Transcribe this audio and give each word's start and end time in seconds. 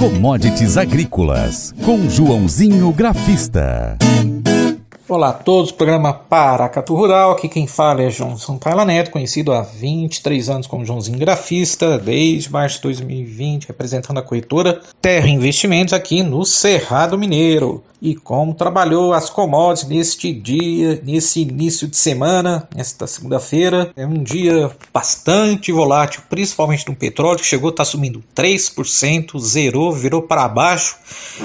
Commodities 0.00 0.78
Agrícolas, 0.78 1.74
com 1.84 2.08
Joãozinho 2.08 2.90
Grafista. 2.90 3.98
Olá 5.06 5.28
a 5.28 5.32
todos, 5.34 5.70
programa 5.70 6.14
Paracatu 6.14 6.94
Rural, 6.94 7.32
aqui 7.32 7.50
quem 7.50 7.66
fala 7.66 8.00
é 8.00 8.08
João 8.08 8.38
Sampaio 8.38 8.82
Neto, 8.86 9.10
conhecido 9.10 9.52
há 9.52 9.60
23 9.60 10.48
anos 10.48 10.66
como 10.66 10.86
Joãozinho 10.86 11.18
Grafista, 11.18 11.98
desde 11.98 12.50
março 12.50 12.76
de 12.76 12.82
2020, 12.84 13.68
representando 13.68 14.16
a 14.16 14.22
corretora 14.22 14.80
Terra 15.02 15.28
Investimentos 15.28 15.92
aqui 15.92 16.22
no 16.22 16.46
Cerrado 16.46 17.18
Mineiro 17.18 17.84
e 18.00 18.14
como 18.14 18.54
trabalhou 18.54 19.12
as 19.12 19.28
commodities 19.28 19.88
neste 19.88 20.32
dia, 20.32 21.00
nesse 21.04 21.40
início 21.42 21.86
de 21.86 21.96
semana, 21.96 22.68
nesta 22.74 23.06
segunda-feira. 23.06 23.92
É 23.96 24.06
um 24.06 24.22
dia 24.22 24.70
bastante 24.92 25.70
volátil, 25.70 26.22
principalmente 26.28 26.88
no 26.88 26.94
petróleo, 26.94 27.38
que 27.38 27.46
chegou 27.46 27.68
a 27.68 27.72
estar 27.72 27.84
tá 27.84 27.90
subindo 27.90 28.22
3%, 28.34 29.38
zerou, 29.38 29.92
virou 29.92 30.22
para 30.22 30.48
baixo, 30.48 30.96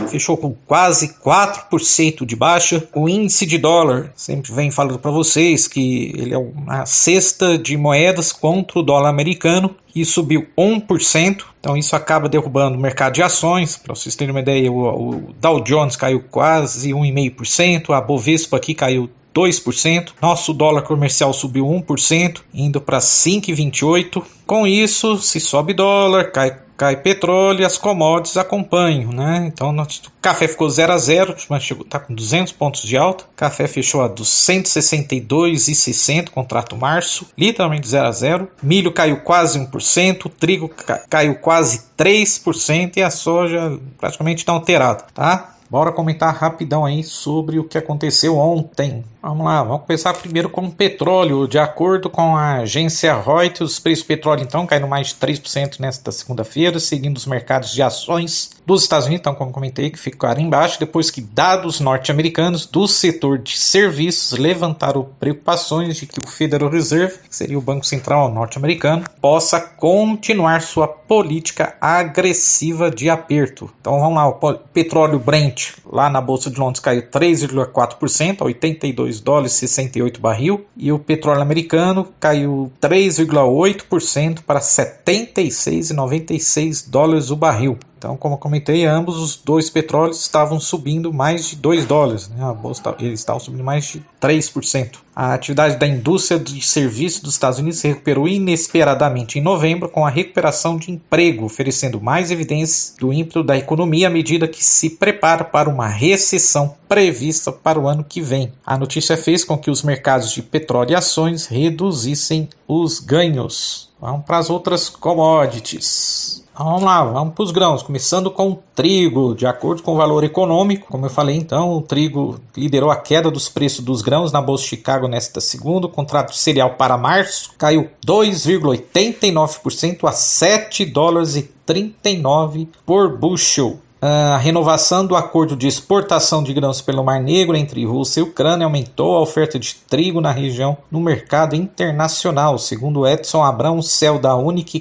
fechou 0.10 0.38
com 0.38 0.56
quase 0.66 1.16
4% 1.24 2.26
de 2.26 2.36
baixa. 2.36 2.88
O 2.94 3.10
índice 3.10 3.46
de 3.46 3.58
dólar, 3.58 4.12
sempre 4.16 4.52
vem 4.54 4.72
falando 4.72 5.00
para 5.00 5.12
vocês 5.12 5.68
que 5.68 6.14
ele 6.16 6.34
é 6.34 6.38
uma 6.38 6.86
cesta 6.86 7.58
de 7.58 7.76
moedas 7.78 8.32
contra 8.32 8.80
o 8.80 8.84
dólar 8.84 9.10
americano 9.10 9.76
e 9.96 10.04
subiu 10.04 10.48
1%. 10.58 11.44
Então 11.60 11.78
isso 11.78 11.96
acaba 11.96 12.28
derrubando 12.28 12.78
o 12.78 12.82
mercado 12.82 13.14
de 13.14 13.24
ações. 13.24 13.78
Para 13.78 13.96
vocês 13.96 14.16
terem 14.16 14.32
uma 14.32 14.42
ideia, 14.42 14.72
o, 14.72 15.34
Dow 15.40 15.62
Jones 15.62 15.96
caiu 15.96 16.22
quase 16.30 16.92
1,5%, 16.92 17.96
a 17.96 18.02
Bovespa 18.02 18.58
aqui 18.58 18.76
caiu 18.76 19.10
2%. 19.34 20.14
Nosso 20.22 20.54
dólar 20.54 20.82
comercial 20.82 21.34
subiu 21.34 21.66
1%, 21.66 22.42
indo 22.54 22.82
para 22.82 23.00
5,28. 23.00 24.22
Com 24.46 24.68
isso, 24.68 25.18
se 25.18 25.40
sobe 25.40 25.74
dólar, 25.74 26.32
cai 26.32 26.65
cai 26.78 26.98
petróleo 26.98 27.62
e 27.62 27.66
as 27.66 27.78
commodities 27.78 28.36
acompanham, 28.38 29.12
né? 29.12 29.46
Então, 29.48 29.76
o 29.76 29.88
café 30.22 30.48
ficou 30.48 30.70
0 30.70 30.94
a 30.94 30.98
0, 30.98 31.36
mas 31.50 31.64
chegou, 31.64 31.84
tá 31.86 32.00
com 32.00 32.14
200 32.14 32.54
pontos 32.54 32.82
de 32.82 32.96
alta. 32.98 33.26
Café 33.36 33.68
fechou 33.68 34.02
a 34.02 34.10
262,60 34.10 36.30
contrato 36.30 36.76
março, 36.76 37.28
literalmente 37.38 37.88
0 37.88 38.08
a 38.08 38.12
0. 38.12 38.50
Milho 38.62 38.92
caiu 38.92 39.22
quase 39.22 39.58
1%, 39.60 40.30
trigo 40.40 40.70
caiu 41.10 41.36
quase 41.36 41.84
3% 41.98 42.98
e 42.98 43.04
a 43.04 43.10
soja 43.10 43.80
praticamente 43.98 44.42
está 44.42 44.52
alterada, 44.52 45.06
tá? 45.14 45.55
Bora 45.70 45.92
comentar 45.92 46.34
rapidão 46.34 46.86
aí 46.86 47.04
sobre 47.04 47.58
o 47.60 47.64
que 47.64 47.78
aconteceu 47.78 48.38
ontem. 48.38 49.04
Vamos 49.22 49.46
lá, 49.46 49.64
vamos 49.64 49.86
começar 49.86 50.14
primeiro 50.14 50.50
com 50.50 50.66
o 50.66 50.72
petróleo. 50.72 51.48
De 51.48 51.58
acordo 51.58 52.10
com 52.10 52.36
a 52.36 52.58
agência 52.58 53.20
Reuters, 53.20 53.72
os 53.72 53.80
preços 53.80 54.04
do 54.04 54.08
petróleo 54.08 54.44
então 54.44 54.68
caíram 54.68 54.88
mais 54.88 55.08
de 55.08 55.16
3% 55.16 55.80
nesta 55.80 56.12
segunda-feira, 56.12 56.80
seguindo 56.80 57.18
os 57.18 57.26
mercados 57.26 57.72
de 57.72 57.82
ações 57.82 58.55
dos 58.66 58.84
Estados 58.84 59.08
Unidos, 59.08 59.22
então 59.22 59.36
como 59.36 59.52
comentei, 59.52 59.90
que 59.90 60.00
ficaram 60.00 60.42
embaixo 60.42 60.80
depois 60.80 61.10
que 61.10 61.22
dados 61.22 61.80
norte-americanos 61.80 62.66
do 62.66 62.88
setor 62.88 63.38
de 63.38 63.58
serviços 63.58 64.38
levantaram 64.38 65.08
preocupações 65.20 65.98
de 65.98 66.06
que 66.06 66.20
o 66.20 66.28
Federal 66.28 66.70
Reserve, 66.70 67.20
que 67.30 67.36
seria 67.36 67.58
o 67.58 67.62
Banco 67.62 67.86
Central 67.86 68.32
norte-americano, 68.32 69.06
possa 69.22 69.60
continuar 69.60 70.62
sua 70.62 70.88
política 70.88 71.76
agressiva 71.80 72.92
de 72.92 73.10
aperto. 73.10 73.70
Então 73.80 74.00
vamos 74.00 74.16
lá, 74.16 74.28
o 74.28 74.54
petróleo 74.74 75.20
Brent 75.20 75.74
lá 75.86 76.10
na 76.10 76.20
bolsa 76.20 76.50
de 76.50 76.60
Londres 76.60 76.80
caiu 76.80 77.04
3,4% 77.04 78.42
a 78.42 78.46
82 78.46 79.06
2 79.06 79.20
dólares 79.20 79.52
68 79.54 80.20
barril 80.20 80.66
e 80.76 80.92
o 80.92 81.00
petróleo 81.00 81.42
americano 81.42 82.08
caiu 82.20 82.70
3,8% 82.82 84.42
para 84.42 84.60
76,96 84.60 86.90
dólares 86.90 87.30
o 87.30 87.36
barril. 87.36 87.78
Então, 87.98 88.18
como 88.18 88.38
comentei, 88.38 88.86
ambos 88.86 89.18
os 89.18 89.36
dois 89.36 89.70
petróleos 89.70 90.20
estavam 90.20 90.60
subindo 90.60 91.14
mais 91.14 91.46
de 91.50 91.56
2 91.56 91.86
dólares. 91.86 92.30
Né? 92.30 92.44
A 92.44 92.54
bolsa, 92.54 92.96
eles 93.00 93.20
estavam 93.20 93.40
subindo 93.40 93.64
mais 93.64 93.86
de 93.86 94.06
3%. 94.26 94.98
A 95.16 95.34
atividade 95.34 95.78
da 95.78 95.88
indústria 95.88 96.38
de 96.40 96.62
serviços 96.62 97.22
dos 97.22 97.34
Estados 97.36 97.60
Unidos 97.60 97.80
se 97.80 97.88
recuperou 97.88 98.28
inesperadamente 98.28 99.40
em 99.40 99.42
novembro, 99.42 99.88
com 99.88 100.06
a 100.06 100.10
recuperação 100.10 100.78
de 100.78 100.92
emprego, 100.92 101.46
oferecendo 101.46 102.02
mais 102.02 102.32
evidências 102.32 102.96
do 103.00 103.14
ímpeto 103.14 103.42
da 103.42 103.56
economia 103.56 104.08
à 104.08 104.10
medida 104.10 104.48
que 104.48 104.64
se 104.64 104.90
prepara 104.90 105.46
para 105.46 105.70
uma 105.70 105.88
recessão 105.88 106.76
prevista 106.90 107.52
para 107.52 107.80
o 107.80 107.88
ano 107.88 108.04
que 108.04 108.20
vem. 108.20 108.52
A 108.66 108.78
notícia 108.78 109.16
fez 109.16 109.46
com 109.46 109.58
que 109.58 109.72
os 109.72 109.84
mercados 109.84 110.32
de 110.32 110.42
petróleo 110.42 110.92
e 110.92 110.96
ações 110.96 111.46
reduzissem 111.46 112.50
os 112.68 113.00
ganhos. 113.00 113.90
Vamos 114.02 114.26
para 114.26 114.40
as 114.40 114.50
outras 114.50 114.90
commodities. 114.90 116.44
Vamos 116.58 116.84
lá, 116.84 117.04
vamos 117.04 117.34
para 117.34 117.44
os 117.44 117.52
grãos, 117.52 117.84
começando 117.84 118.32
com 118.32 118.60
trigo. 118.76 119.34
De 119.34 119.48
acordo 119.48 119.82
com 119.82 119.94
o 119.94 119.98
valor 119.98 120.24
econômico, 120.24 120.88
como 120.90 121.06
eu 121.06 121.10
falei 121.10 121.38
então, 121.38 121.74
o 121.74 121.82
trigo 121.82 122.40
liderou 122.56 122.92
a 122.92 122.98
queda 122.98 123.32
dos 123.32 123.50
preços 123.50 123.84
dos 123.84 124.02
grãos 124.02 124.32
na 124.32 124.42
Bolsa 124.42 124.64
de 124.64 124.70
Chicago 124.70 125.08
nesta 125.08 125.40
segunda. 125.40 125.86
O 125.88 125.90
contrato 125.90 126.36
cereal 126.36 126.72
para 126.72 126.98
março 126.98 127.52
caiu 127.58 127.90
2,89% 128.06 130.08
a 130.08 130.12
7 130.12 130.84
dólares 130.86 131.38
e 131.38 131.44
39 131.66 132.68
por 132.86 133.18
bushel. 133.18 133.80
A 134.08 134.38
renovação 134.38 135.04
do 135.04 135.16
acordo 135.16 135.56
de 135.56 135.66
exportação 135.66 136.44
de 136.44 136.54
grãos 136.54 136.80
pelo 136.80 137.04
Mar 137.04 137.20
Negro 137.20 137.58
entre 137.58 137.84
Rússia 137.86 138.20
e 138.20 138.24
Ucrânia 138.24 138.64
aumentou 138.64 139.16
a 139.16 139.22
oferta 139.22 139.58
de 139.58 139.74
trigo 139.74 140.22
na 140.22 140.30
região 140.30 140.78
no 140.92 141.00
mercado 141.00 141.56
internacional. 141.56 142.60
Segundo 142.60 143.08
Edson 143.08 143.44
Abrão, 143.44 143.82
céu 143.82 144.20
da 144.20 144.36
Unique 144.36 144.80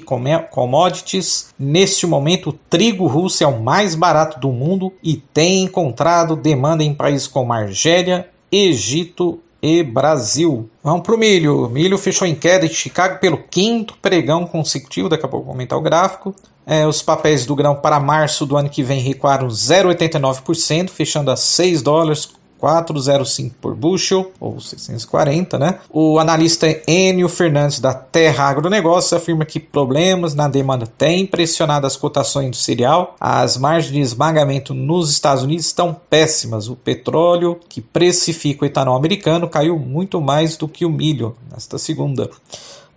Commodities, 0.51 1.51
neste 1.57 2.05
momento 2.05 2.51
o 2.51 2.53
trigo 2.53 3.07
russo 3.07 3.43
é 3.43 3.47
o 3.47 3.59
mais 3.59 3.95
barato 3.95 4.39
do 4.39 4.49
mundo 4.49 4.93
e 5.01 5.15
tem 5.15 5.63
encontrado 5.63 6.35
demanda 6.35 6.83
em 6.83 6.93
países 6.93 7.25
como 7.25 7.51
Argélia, 7.51 8.29
Egito 8.51 9.39
e 9.61 9.83
Brasil. 9.83 10.69
Vamos 10.83 11.01
para 11.01 11.15
o 11.15 11.17
milho. 11.17 11.69
Milho 11.69 11.97
fechou 11.97 12.27
em 12.27 12.35
queda 12.35 12.65
em 12.65 12.69
Chicago 12.69 13.19
pelo 13.19 13.37
quinto 13.37 13.97
pregão 14.01 14.45
consecutivo. 14.45 15.09
Daqui 15.09 15.25
a 15.25 15.29
pouco 15.29 15.45
vou 15.45 15.53
comentar 15.53 15.77
o 15.77 15.81
gráfico. 15.81 16.35
É, 16.65 16.85
os 16.87 17.01
papéis 17.01 17.45
do 17.45 17.55
grão 17.55 17.75
para 17.75 17.99
março 17.99 18.45
do 18.45 18.57
ano 18.57 18.69
que 18.69 18.81
vem 18.81 18.99
recuaram 18.99 19.47
0,89%, 19.47 20.89
fechando 20.89 21.29
a 21.29 21.35
6 21.35 21.81
dólares 21.81 22.33
405 22.59 23.55
por 23.61 23.75
bushel, 23.75 24.31
ou 24.39 24.59
640, 24.59 25.59
né? 25.59 25.79
O 25.89 26.19
analista 26.19 26.67
Enio 26.87 27.29
Fernandes 27.29 27.79
da 27.79 27.93
Terra 27.93 28.45
Agronegócios 28.45 29.13
afirma 29.13 29.45
que 29.45 29.59
problemas 29.59 30.33
na 30.33 30.47
demanda 30.47 30.87
têm 30.87 31.25
pressionado 31.25 31.85
as 31.85 31.95
cotações 31.95 32.49
do 32.49 32.55
cereal. 32.55 33.15
As 33.19 33.57
margens 33.57 33.93
de 33.93 33.99
esmagamento 33.99 34.73
nos 34.73 35.09
Estados 35.09 35.43
Unidos 35.43 35.65
estão 35.65 35.95
péssimas. 36.09 36.67
O 36.67 36.75
petróleo, 36.75 37.59
que 37.67 37.81
precifica 37.81 38.63
o 38.63 38.67
etanol 38.67 38.95
americano, 38.95 39.49
caiu 39.49 39.77
muito 39.77 40.21
mais 40.21 40.57
do 40.57 40.67
que 40.67 40.85
o 40.85 40.89
milho 40.89 41.35
nesta 41.51 41.77
segunda. 41.77 42.29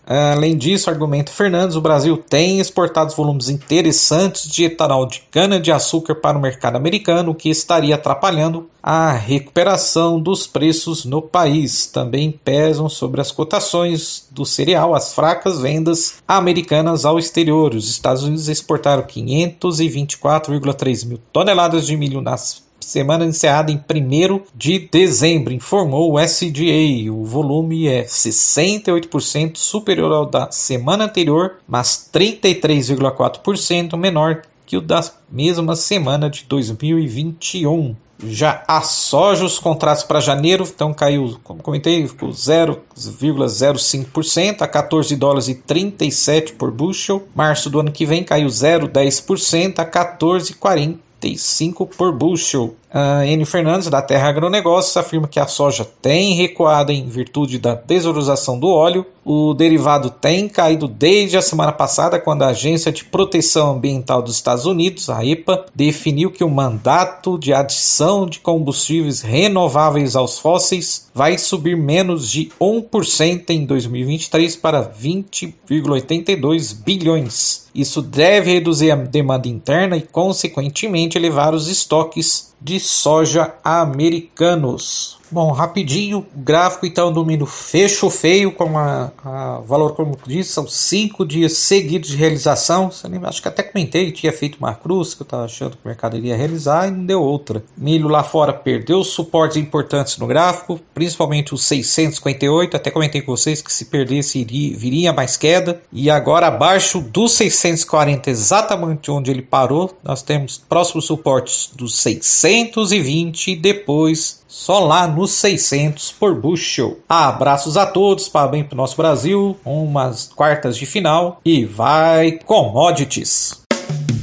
Além 0.09 0.57
disso, 0.57 0.89
argumenta 0.89 1.31
Fernandes, 1.31 1.77
o 1.77 1.83
Brasil 1.83 2.17
tem 2.17 2.61
exportado 2.61 3.15
volumes 3.15 3.51
interessantes 3.51 4.51
de 4.51 4.65
etanol 4.65 5.05
de 5.05 5.21
cana-de-açúcar 5.31 6.15
para 6.15 6.39
o 6.39 6.41
mercado 6.41 6.77
americano, 6.77 7.33
o 7.33 7.35
que 7.35 7.51
estaria 7.51 7.95
atrapalhando 7.95 8.71
a 8.83 9.13
recuperação 9.13 10.19
dos 10.19 10.47
preços 10.47 11.05
no 11.05 11.21
país. 11.21 11.85
Também 11.85 12.33
pesam 12.33 12.89
sobre 12.89 13.21
as 13.21 13.31
cotações 13.31 14.27
do 14.31 14.47
cereal 14.47 14.95
as 14.95 15.13
fracas 15.13 15.61
vendas 15.61 16.23
americanas 16.27 17.05
ao 17.05 17.19
exterior. 17.19 17.75
Os 17.75 17.91
Estados 17.91 18.23
Unidos 18.23 18.49
exportaram 18.49 19.03
524,3 19.03 21.07
mil 21.07 21.19
toneladas 21.31 21.87
de 21.87 21.99
milho 21.99 22.23
nas 22.23 22.67
semana 22.81 23.25
encerrada 23.25 23.71
em 23.71 23.77
1 23.77 24.41
de 24.55 24.79
dezembro, 24.79 25.53
informou 25.53 26.13
o 26.13 26.21
SDA. 26.21 27.13
O 27.13 27.25
volume 27.25 27.89
é 27.89 28.05
68% 28.05 29.57
superior 29.57 30.13
ao 30.13 30.27
da 30.27 30.51
semana 30.51 31.05
anterior, 31.05 31.57
mas 31.67 32.11
33,4% 32.13 33.97
menor 33.97 34.43
que 34.67 34.77
o 34.77 34.83
da 34.83 35.03
mesma 35.31 35.75
semana 35.75 36.29
de 36.29 36.45
2021. 36.45 37.97
Já 38.25 38.65
a 38.67 38.81
soja, 38.81 39.45
os 39.45 39.61
contratos 39.61 40.03
para 40.03 40.19
janeiro, 40.21 40.65
então 40.65 40.93
caiu, 40.93 41.39
como 41.45 41.63
comentei, 41.63 42.05
ficou 42.07 42.31
0,05% 42.31 44.63
a 44.63 44.67
14 44.67 45.15
dólares 45.15 45.47
e 45.47 45.55
37 45.55 46.55
por 46.55 46.73
bushel. 46.73 47.29
Março 47.35 47.71
do 47.71 47.79
ano 47.79 47.93
que 47.93 48.05
vem 48.05 48.25
caiu 48.25 48.49
0,10% 48.49 49.79
a 49.79 49.87
14,40 49.87 50.97
35 51.21 51.87
por 51.97 52.13
bushel. 52.13 52.75
Uh. 52.89 53.45
Fernandes, 53.45 53.89
da 53.89 54.03
Terra 54.03 54.29
Agronegócios, 54.29 54.97
afirma 54.97 55.29
que 55.29 55.41
a 55.41 55.47
soja 55.47 55.87
tem 56.03 56.35
recuado 56.35 56.93
em 56.93 57.07
virtude 57.07 57.59
da 57.59 57.75
desvalorização 57.75 58.59
do 58.59 58.69
óleo. 58.69 59.07
O 59.25 59.53
derivado 59.53 60.11
tem 60.11 60.49
caído 60.49 60.89
desde 60.89 61.37
a 61.37 61.43
semana 61.43 61.73
passada, 61.73 62.19
quando 62.19 62.43
a 62.43 62.49
Agência 62.49 62.91
de 62.91 63.05
Proteção 63.05 63.73
Ambiental 63.73 64.23
dos 64.23 64.35
Estados 64.35 64.65
Unidos, 64.65 65.11
a 65.11 65.25
EPA, 65.25 65.67
definiu 65.75 66.31
que 66.31 66.43
o 66.43 66.49
mandato 66.49 67.39
de 67.39 67.53
adição 67.53 68.27
de 68.27 68.41
combustíveis 68.41 69.21
renováveis 69.21 70.17
aos 70.17 70.39
fósseis 70.39 71.09
vai 71.15 71.37
subir 71.37 71.77
menos 71.77 72.31
de 72.31 72.51
1% 72.61 73.51
em 73.51 73.67
2023 73.67 74.57
para 74.57 74.83
20,82 74.83 76.75
bilhões. 76.75 77.69
Isso 77.75 78.01
deve 78.01 78.53
reduzir 78.53 78.91
a 78.91 78.97
demanda 78.97 79.47
interna 79.47 79.97
e, 79.97 80.03
consequentemente, 80.03 81.19
elevar 81.19 81.55
os 81.55 81.69
estoques 81.69 82.49
de 82.61 82.81
soja 82.81 83.57
americanos. 83.63 85.18
Bom, 85.31 85.53
rapidinho, 85.53 86.27
gráfico 86.35 86.87
então 86.87 87.13
domínio 87.13 87.45
fecho 87.45 88.09
feio 88.09 88.51
com 88.51 88.79
a, 88.79 89.13
a, 89.23 89.61
valor, 89.61 89.95
como 89.95 90.19
disse, 90.27 90.53
são 90.53 90.67
cinco 90.67 91.27
dias 91.27 91.53
seguidos 91.53 92.11
de 92.11 92.17
realização. 92.17 92.91
Acho 93.25 93.43
que 93.43 93.49
até 93.49 93.63
comentei, 93.63 94.11
tinha 94.11 94.33
feito 94.33 94.57
uma 94.59 94.75
cruz 94.75 95.13
que 95.13 95.23
eu 95.23 95.25
estava 95.25 95.45
achando 95.45 95.73
que 95.73 95.85
o 95.85 95.89
mercado 95.89 96.17
iria 96.17 96.37
realizar 96.37 96.89
e 96.89 96.91
não 96.91 97.05
deu 97.05 97.23
outra. 97.23 97.63
Milho 97.77 98.09
lá 98.09 98.23
fora 98.23 98.55
perdeu 98.55 99.05
suportes 99.05 99.59
importantes 99.59 100.17
no 100.17 100.27
gráfico, 100.27 100.81
principalmente 100.95 101.53
os 101.53 101.63
658. 101.65 102.77
Até 102.77 102.91
comentei 102.91 103.21
com 103.21 103.37
vocês 103.37 103.61
que 103.61 103.73
se 103.73 103.85
perdesse 103.87 104.39
iria, 104.39 104.77
viria 104.77 105.13
mais 105.13 105.37
queda. 105.37 105.83
E 105.93 106.09
agora 106.09 106.47
abaixo 106.47 107.01
dos 107.01 107.33
640, 107.35 108.31
exatamente 108.31 109.11
onde 109.11 109.31
ele 109.31 109.43
parou, 109.43 109.97
nós 110.03 110.23
temos 110.23 110.57
próximos 110.57 111.05
suportes 111.05 111.71
dos 111.75 111.99
620 111.99 113.53
e 113.53 113.57
depois 113.57 114.39
só 114.49 114.81
lá 114.81 115.07
nos 115.07 115.33
600 115.33 116.11
por 116.13 116.35
bushel. 116.35 116.99
Abraços 117.09 117.77
a 117.77 117.87
todos, 117.87 118.29
parabéns 118.29 118.67
para 118.67 118.75
o 118.75 118.79
nosso 118.79 118.97
Brasil, 118.97 119.57
umas 119.65 120.33
quartas 120.35 120.77
de 120.77 120.87
final 120.87 121.41
e 121.45 121.65
vai 121.65 122.33
commodities. 122.45 123.68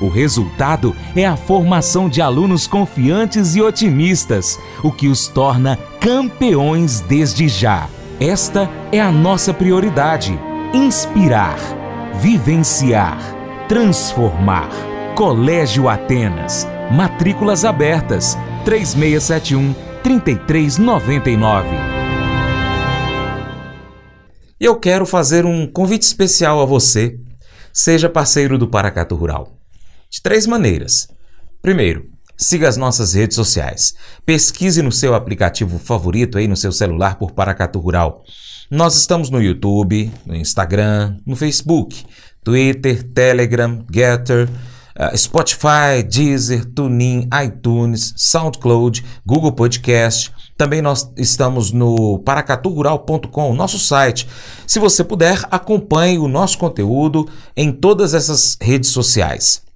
O 0.00 0.08
resultado 0.08 0.94
é 1.16 1.26
a 1.26 1.36
formação 1.36 2.08
de 2.08 2.22
alunos 2.22 2.66
confiantes 2.66 3.56
e 3.56 3.62
otimistas, 3.62 4.58
o 4.82 4.92
que 4.92 5.08
os 5.08 5.26
torna 5.26 5.76
campeões 6.00 7.00
desde 7.00 7.48
já. 7.48 7.88
Esta 8.20 8.70
é 8.92 9.00
a 9.00 9.10
nossa 9.10 9.52
prioridade: 9.52 10.38
inspirar, 10.72 11.58
vivenciar, 12.20 13.18
transformar. 13.68 14.70
Colégio 15.16 15.88
Atenas. 15.88 16.66
Matrículas 16.92 17.64
abertas. 17.64 18.38
3671 18.64 19.74
3399. 20.02 21.68
E 24.60 24.64
eu 24.64 24.76
quero 24.76 25.04
fazer 25.04 25.44
um 25.44 25.66
convite 25.66 26.02
especial 26.02 26.60
a 26.60 26.64
você. 26.64 27.18
Seja 27.72 28.08
parceiro 28.08 28.56
do 28.56 28.68
Paracato 28.68 29.16
Rural 29.16 29.57
de 30.10 30.22
três 30.22 30.46
maneiras. 30.46 31.08
Primeiro, 31.60 32.10
siga 32.36 32.68
as 32.68 32.76
nossas 32.76 33.14
redes 33.14 33.34
sociais. 33.34 33.94
Pesquise 34.24 34.80
no 34.82 34.92
seu 34.92 35.14
aplicativo 35.14 35.78
favorito 35.78 36.38
aí 36.38 36.46
no 36.46 36.56
seu 36.56 36.72
celular 36.72 37.16
por 37.18 37.32
Paracatu 37.32 37.78
Rural. 37.78 38.22
Nós 38.70 38.96
estamos 38.96 39.30
no 39.30 39.42
YouTube, 39.42 40.12
no 40.26 40.36
Instagram, 40.36 41.16
no 41.26 41.34
Facebook, 41.34 42.04
Twitter, 42.44 43.02
Telegram, 43.02 43.84
Getter, 43.92 44.48
uh, 44.98 45.16
Spotify, 45.16 46.02
Deezer, 46.06 46.64
TuneIn, 46.66 47.28
iTunes, 47.44 48.12
SoundCloud, 48.16 49.04
Google 49.26 49.52
Podcast. 49.52 50.32
Também 50.56 50.82
nós 50.82 51.10
estamos 51.16 51.72
no 51.72 52.18
paracaturural.com, 52.20 53.54
nosso 53.54 53.78
site. 53.78 54.28
Se 54.66 54.78
você 54.78 55.02
puder, 55.02 55.44
acompanhe 55.50 56.18
o 56.18 56.28
nosso 56.28 56.58
conteúdo 56.58 57.28
em 57.56 57.72
todas 57.72 58.12
essas 58.12 58.56
redes 58.60 58.90
sociais. 58.90 59.67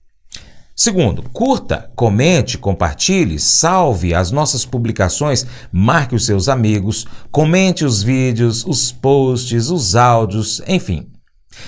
Segundo, 0.75 1.23
curta, 1.33 1.91
comente, 1.95 2.57
compartilhe, 2.57 3.39
salve 3.39 4.15
as 4.15 4.31
nossas 4.31 4.65
publicações, 4.65 5.47
marque 5.71 6.15
os 6.15 6.25
seus 6.25 6.49
amigos, 6.49 7.07
comente 7.31 7.85
os 7.85 8.03
vídeos, 8.03 8.65
os 8.67 8.91
posts, 8.91 9.69
os 9.69 9.95
áudios, 9.95 10.63
enfim. 10.67 11.13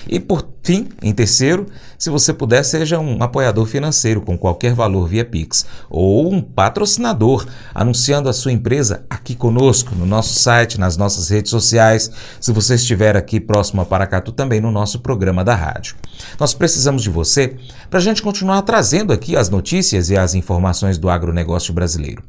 E 0.07 0.19
por 0.19 0.54
fim, 0.65 0.89
em 0.99 1.13
terceiro, 1.13 1.67
se 1.95 2.09
você 2.09 2.33
puder, 2.33 2.63
seja 2.63 2.99
um 2.99 3.21
apoiador 3.21 3.67
financeiro 3.67 4.19
com 4.19 4.35
qualquer 4.35 4.73
valor 4.73 5.07
via 5.07 5.23
Pix 5.23 5.63
ou 5.89 6.33
um 6.33 6.41
patrocinador 6.41 7.45
anunciando 7.73 8.27
a 8.27 8.33
sua 8.33 8.51
empresa 8.51 9.05
aqui 9.07 9.35
conosco, 9.35 9.93
no 9.93 10.07
nosso 10.07 10.39
site, 10.39 10.79
nas 10.79 10.97
nossas 10.97 11.29
redes 11.29 11.51
sociais, 11.51 12.09
se 12.41 12.51
você 12.51 12.73
estiver 12.73 13.15
aqui 13.15 13.39
próximo 13.39 13.79
a 13.81 13.85
Paracatu 13.85 14.31
também 14.31 14.59
no 14.59 14.71
nosso 14.71 14.99
programa 14.99 15.43
da 15.43 15.53
rádio. 15.53 15.95
Nós 16.39 16.55
precisamos 16.55 17.03
de 17.03 17.11
você 17.11 17.57
para 17.87 17.99
a 17.99 18.01
gente 18.01 18.23
continuar 18.23 18.63
trazendo 18.63 19.13
aqui 19.13 19.37
as 19.37 19.49
notícias 19.49 20.09
e 20.09 20.17
as 20.17 20.33
informações 20.33 20.97
do 20.97 21.09
agronegócio 21.11 21.73
brasileiro. 21.73 22.23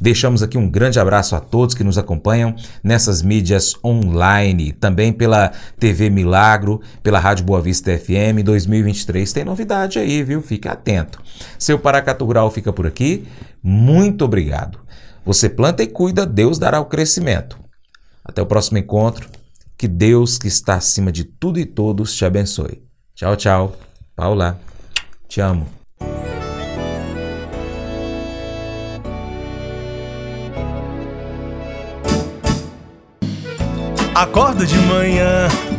Deixamos 0.00 0.42
aqui 0.42 0.56
um 0.56 0.68
grande 0.68 0.98
abraço 0.98 1.36
a 1.36 1.40
todos 1.40 1.74
que 1.74 1.84
nos 1.84 1.98
acompanham 1.98 2.54
nessas 2.82 3.22
mídias 3.22 3.74
online, 3.84 4.72
também 4.72 5.12
pela 5.12 5.52
TV 5.78 6.08
Milagro, 6.08 6.80
pela 7.02 7.18
Rádio 7.18 7.44
Boa 7.44 7.60
Vista 7.60 7.81
FM 7.90 8.42
2023. 8.44 9.32
Tem 9.32 9.44
novidade 9.44 9.98
aí, 9.98 10.22
viu? 10.22 10.42
Fique 10.42 10.68
atento. 10.68 11.22
Seu 11.58 11.78
Paracatu 11.78 12.24
Rural 12.24 12.50
fica 12.50 12.72
por 12.72 12.86
aqui. 12.86 13.26
Muito 13.62 14.24
obrigado. 14.24 14.78
Você 15.24 15.48
planta 15.48 15.82
e 15.82 15.86
cuida, 15.86 16.26
Deus 16.26 16.58
dará 16.58 16.80
o 16.80 16.86
crescimento. 16.86 17.58
Até 18.24 18.42
o 18.42 18.46
próximo 18.46 18.78
encontro. 18.78 19.28
Que 19.76 19.88
Deus, 19.88 20.38
que 20.38 20.48
está 20.48 20.74
acima 20.74 21.10
de 21.10 21.24
tudo 21.24 21.58
e 21.58 21.64
todos, 21.64 22.14
te 22.14 22.24
abençoe. 22.24 22.82
Tchau, 23.14 23.36
tchau. 23.36 23.76
Paula, 24.14 24.60
te 25.28 25.40
amo. 25.40 25.66
Acordo 34.14 34.66
de 34.66 34.76
manhã 34.76 35.48